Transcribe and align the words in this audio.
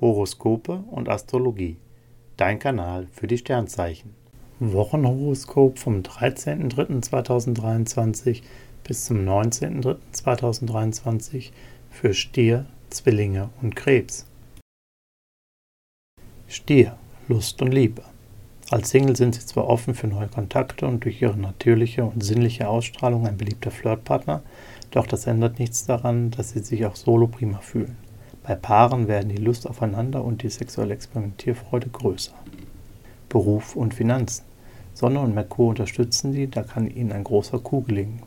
Horoskope 0.00 0.84
und 0.90 1.08
Astrologie. 1.08 1.76
Dein 2.36 2.58
Kanal 2.58 3.06
für 3.12 3.26
die 3.26 3.38
Sternzeichen. 3.38 4.14
Wochenhoroskop 4.60 5.78
vom 5.78 6.02
13.03.2023 6.02 8.42
bis 8.84 9.06
zum 9.06 9.28
19.03.2023 9.28 11.50
für 11.90 12.14
Stier, 12.14 12.66
Zwillinge 12.90 13.50
und 13.60 13.74
Krebs. 13.76 14.26
Stier, 16.46 16.96
Lust 17.28 17.60
und 17.60 17.72
Liebe. 17.72 18.02
Als 18.70 18.90
Single 18.90 19.16
sind 19.16 19.34
sie 19.34 19.46
zwar 19.46 19.66
offen 19.66 19.94
für 19.94 20.06
neue 20.06 20.28
Kontakte 20.28 20.86
und 20.86 21.04
durch 21.04 21.22
ihre 21.22 21.36
natürliche 21.36 22.04
und 22.04 22.22
sinnliche 22.22 22.68
Ausstrahlung 22.68 23.26
ein 23.26 23.36
beliebter 23.36 23.70
Flirtpartner, 23.70 24.42
doch 24.90 25.06
das 25.06 25.26
ändert 25.26 25.58
nichts 25.58 25.84
daran, 25.84 26.30
dass 26.30 26.50
sie 26.50 26.60
sich 26.60 26.86
auch 26.86 26.96
solo 26.96 27.26
prima 27.26 27.58
fühlen. 27.58 28.07
Bei 28.48 28.54
Paaren 28.54 29.08
werden 29.08 29.28
die 29.28 29.36
Lust 29.36 29.68
aufeinander 29.68 30.24
und 30.24 30.42
die 30.42 30.48
sexuelle 30.48 30.94
Experimentierfreude 30.94 31.90
größer. 31.90 32.32
Beruf 33.28 33.76
und 33.76 33.92
Finanzen. 33.92 34.42
Sonne 34.94 35.20
und 35.20 35.34
Merkur 35.34 35.68
unterstützen 35.68 36.32
sie, 36.32 36.46
da 36.46 36.62
kann 36.62 36.90
ihnen 36.90 37.12
ein 37.12 37.24
großer 37.24 37.58
Coup 37.58 37.86
gelingen. 37.86 38.22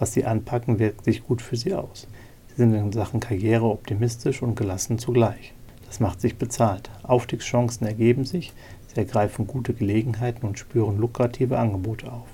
Was 0.00 0.12
sie 0.12 0.24
anpacken, 0.24 0.80
wirkt 0.80 1.04
sich 1.04 1.24
gut 1.24 1.40
für 1.40 1.54
sie 1.54 1.72
aus. 1.72 2.08
Sie 2.48 2.56
sind 2.56 2.74
in 2.74 2.90
Sachen 2.90 3.20
Karriere 3.20 3.66
optimistisch 3.66 4.42
und 4.42 4.56
gelassen 4.56 4.98
zugleich. 4.98 5.54
Das 5.86 6.00
macht 6.00 6.20
sich 6.20 6.36
bezahlt. 6.36 6.90
Aufstiegschancen 7.04 7.86
ergeben 7.86 8.24
sich, 8.24 8.52
Sie 8.88 8.96
ergreifen 8.96 9.46
gute 9.46 9.72
Gelegenheiten 9.72 10.48
und 10.48 10.58
spüren 10.58 10.98
lukrative 10.98 11.60
Angebote 11.60 12.10
auf. 12.10 12.26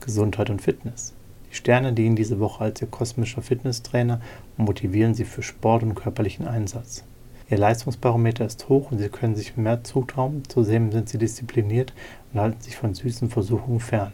Gesundheit 0.00 0.48
und 0.48 0.62
Fitness. 0.62 1.12
Sterne 1.56 1.92
dienen 1.92 2.16
diese 2.16 2.38
Woche 2.38 2.64
als 2.64 2.82
ihr 2.82 2.88
kosmischer 2.88 3.42
Fitnesstrainer 3.42 4.20
und 4.56 4.66
motivieren 4.66 5.14
sie 5.14 5.24
für 5.24 5.42
Sport 5.42 5.82
und 5.82 5.94
körperlichen 5.94 6.46
Einsatz. 6.46 7.02
Ihr 7.48 7.58
Leistungsbarometer 7.58 8.44
ist 8.44 8.68
hoch 8.68 8.90
und 8.90 8.98
sie 8.98 9.08
können 9.08 9.36
sich 9.36 9.56
mehr 9.56 9.82
zutrauen. 9.82 10.42
Zudem 10.48 10.92
sind 10.92 11.08
sie 11.08 11.18
diszipliniert 11.18 11.92
und 12.32 12.40
halten 12.40 12.60
sich 12.60 12.76
von 12.76 12.92
süßen 12.92 13.30
Versuchungen 13.30 13.80
fern. 13.80 14.12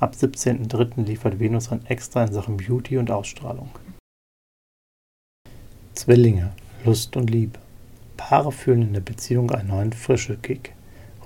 Ab 0.00 0.14
17.03. 0.14 1.04
liefert 1.04 1.38
Venus 1.38 1.70
ein 1.70 1.86
Extra 1.86 2.24
in 2.24 2.32
Sachen 2.32 2.56
Beauty 2.56 2.98
und 2.98 3.10
Ausstrahlung. 3.10 3.68
Zwillinge, 5.94 6.52
Lust 6.84 7.16
und 7.16 7.30
Liebe. 7.30 7.58
Paare 8.16 8.50
fühlen 8.50 8.82
in 8.82 8.92
der 8.94 9.00
Beziehung 9.00 9.50
einen 9.50 9.68
neuen 9.68 9.92
frische 9.92 10.36
Kick. 10.36 10.72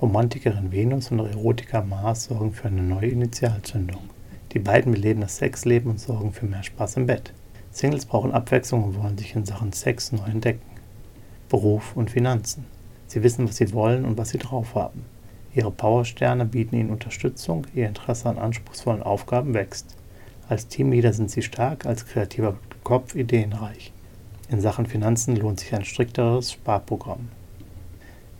Romantikerin 0.03 0.73
Venus 0.73 1.11
und 1.11 1.21
Erotiker 1.21 1.83
Mars 1.83 2.25
sorgen 2.25 2.53
für 2.53 2.69
eine 2.69 2.83
neue 2.83 3.09
Initialzündung. 3.09 4.11
Die 4.53 4.59
beiden 4.59 4.93
beleben 4.93 5.21
das 5.21 5.37
Sexleben 5.37 5.91
und 5.91 6.01
sorgen 6.01 6.33
für 6.33 6.47
mehr 6.47 6.63
Spaß 6.63 6.97
im 6.97 7.07
Bett. 7.07 7.33
Singles 7.71 8.07
brauchen 8.07 8.33
Abwechslung 8.33 8.85
und 8.85 9.03
wollen 9.03 9.19
sich 9.19 9.35
in 9.35 9.45
Sachen 9.45 9.73
Sex 9.73 10.11
neu 10.13 10.25
entdecken. 10.25 10.63
Beruf 11.49 11.95
und 11.97 12.11
Finanzen. 12.11 12.65
Sie 13.07 13.23
wissen, 13.23 13.47
was 13.49 13.57
sie 13.57 13.73
wollen 13.73 14.05
und 14.05 14.17
was 14.17 14.31
sie 14.31 14.39
drauf 14.39 14.75
haben. 14.75 15.05
Ihre 15.55 15.71
Powersterne 15.71 16.45
bieten 16.45 16.77
ihnen 16.77 16.91
Unterstützung, 16.91 17.67
ihr 17.75 17.89
Interesse 17.89 18.29
an 18.29 18.39
anspruchsvollen 18.39 19.03
Aufgaben 19.03 19.55
wächst. 19.55 19.97
Als 20.49 20.69
Teamleader 20.69 21.13
sind 21.13 21.31
sie 21.31 21.43
stark, 21.43 21.85
als 21.85 22.07
kreativer 22.07 22.57
Kopf 22.85 23.15
ideenreich. 23.15 23.93
In 24.51 24.61
Sachen 24.63 24.87
Finanzen 24.87 25.37
lohnt 25.37 25.61
sich 25.61 25.75
ein 25.75 25.85
strikteres 25.85 26.53
Sparprogramm. 26.53 27.29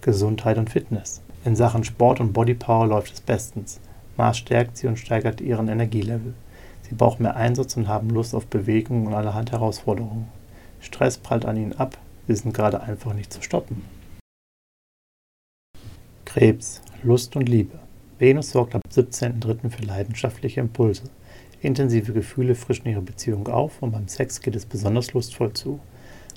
Gesundheit 0.01 0.57
und 0.57 0.71
Fitness. 0.71 1.21
In 1.45 1.55
Sachen 1.55 1.85
Sport 1.85 2.21
und 2.21 2.33
Bodypower 2.33 2.87
läuft 2.87 3.13
es 3.13 3.21
bestens. 3.21 3.81
Mars 4.19 4.37
stärkt 4.37 4.77
sie 4.77 4.89
und 4.89 4.99
steigert 4.99 5.41
ihren 5.41 5.69
Energielevel. 5.69 6.35
Sie 6.83 6.95
brauchen 6.95 7.23
mehr 7.23 7.37
Einsatz 7.37 7.77
und 7.77 7.87
haben 7.87 8.11
Lust 8.11 8.35
auf 8.35 8.47
Bewegung 8.47 9.07
und 9.07 9.15
allerhand 9.15 9.53
Herausforderungen. 9.53 10.29
Stress 10.81 11.19
prallt 11.19 11.47
an 11.47 11.57
ihnen 11.57 11.73
ab, 11.75 11.97
sie 12.27 12.35
sind 12.35 12.53
gerade 12.53 12.83
einfach 12.83 13.15
nicht 13.15 13.33
zu 13.33 13.43
stoppen. 13.43 13.85
Krebs, 16.25 16.83
Lust 17.03 17.37
und 17.37 17.49
Liebe. 17.49 17.79
Venus 18.19 18.51
sorgt 18.51 18.75
ab 18.75 18.83
17.03. 18.93 19.71
für 19.71 19.85
leidenschaftliche 19.85 20.61
Impulse. 20.61 21.05
Intensive 21.63 22.13
Gefühle 22.13 22.57
frischen 22.57 22.89
ihre 22.89 23.03
Beziehung 23.03 23.47
auf 23.49 23.81
und 23.83 23.93
beim 23.93 24.09
Sex 24.09 24.41
geht 24.41 24.57
es 24.57 24.67
besonders 24.67 25.13
lustvoll 25.13 25.53
zu. 25.53 25.79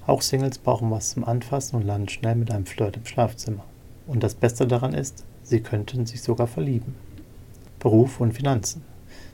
Auch 0.06 0.22
Singles 0.22 0.59
brauchen 0.59 0.91
was 0.91 1.12
zum 1.12 1.24
Anfassen 1.24 1.78
und 1.78 1.86
landen 1.86 2.09
schnell 2.09 2.36
mit 2.36 2.52
einem 2.52 2.66
Flirt 2.68 2.97
im 2.97 3.06
Schlafzimmer. 3.06 3.64
Und 4.06 4.24
das 4.24 4.36
Beste 4.36 4.68
daran 4.68 4.94
ist, 4.94 5.25
Sie 5.44 5.62
könnten 5.62 6.06
sich 6.06 6.22
sogar 6.22 6.47
verlieben. 6.47 6.96
Beruf 7.81 8.22
und 8.22 8.34
Finanzen. 8.34 8.84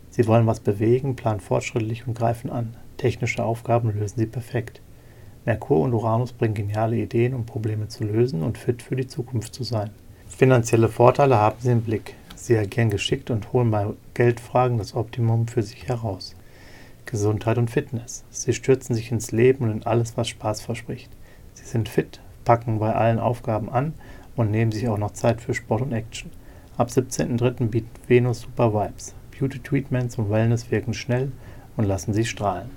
Sie 0.10 0.26
wollen 0.26 0.48
was 0.48 0.62
bewegen, 0.62 1.18
planen 1.18 1.42
fortschrittlich 1.42 2.08
und 2.08 2.18
greifen 2.18 2.50
an. 2.50 2.76
Technische 2.96 3.44
Aufgaben 3.44 3.92
lösen 3.92 4.18
Sie 4.18 4.26
perfekt. 4.26 4.82
Merkur 5.46 5.82
und 5.82 5.94
Uranus 5.94 6.32
bringen 6.32 6.54
geniale 6.54 6.96
Ideen, 6.96 7.34
um 7.34 7.46
Probleme 7.46 7.90
zu 7.90 8.06
lösen 8.06 8.44
und 8.44 8.58
fit 8.58 8.82
für 8.82 8.96
die 8.96 9.06
Zukunft 9.06 9.54
zu 9.54 9.64
sein. 9.64 9.90
Finanzielle 10.30 10.88
Vorteile 10.88 11.36
haben 11.38 11.58
Sie 11.60 11.72
im 11.72 11.82
Blick. 11.82 12.16
Sie 12.38 12.58
agieren 12.58 12.90
geschickt 12.90 13.30
und 13.32 13.52
holen 13.52 13.70
bei 13.70 13.88
Geldfragen 14.14 14.78
das 14.78 14.96
Optimum 14.96 15.48
für 15.48 15.62
sich 15.62 15.88
heraus. 15.90 16.34
Gesundheit 17.06 17.58
und 17.58 17.70
Fitness. 17.70 18.24
Sie 18.30 18.54
stürzen 18.54 18.96
sich 18.96 19.12
ins 19.12 19.34
Leben 19.34 19.66
und 19.66 19.72
in 19.72 19.86
alles, 19.86 20.16
was 20.16 20.30
Spaß 20.30 20.62
verspricht. 20.62 21.12
Sie 21.54 21.66
sind 21.66 21.90
fit, 21.90 22.22
packen 22.46 22.80
bei 22.80 22.94
allen 22.96 23.20
Aufgaben 23.20 23.70
an 23.70 23.94
und 24.38 24.52
nehmen 24.52 24.72
sich 24.72 24.88
auch 24.88 24.98
noch 24.98 25.12
Zeit 25.12 25.42
für 25.42 25.54
Sport 25.54 25.82
und 25.82 25.92
Action. 25.92 26.32
Ab 26.78 26.90
17.03. 26.90 27.70
bietet 27.70 28.08
Venus 28.08 28.42
Super 28.42 28.72
Vibes. 28.72 29.16
Beauty 29.32 29.58
Treatments 29.58 30.20
und 30.20 30.30
Wellness 30.30 30.70
wirken 30.70 30.94
schnell 30.94 31.32
und 31.76 31.86
lassen 31.86 32.14
sich 32.14 32.30
strahlen. 32.30 32.70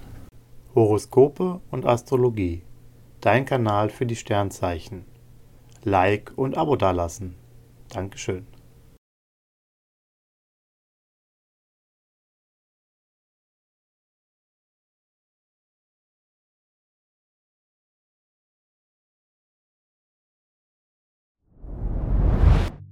Horoskope 0.74 1.60
und 1.70 1.84
Astrologie. 1.84 2.62
Dein 3.20 3.44
Kanal 3.44 3.90
für 3.90 4.06
die 4.06 4.16
Sternzeichen. 4.16 5.04
Like 5.84 6.32
und 6.36 6.56
Abo 6.56 6.76
dalassen. 6.76 7.34
Dankeschön. 7.90 8.46